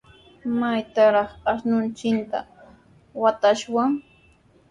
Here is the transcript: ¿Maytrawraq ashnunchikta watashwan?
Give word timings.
¿Maytrawraq 0.59 1.29
ashnunchikta 1.51 2.39
watashwan? 3.21 3.91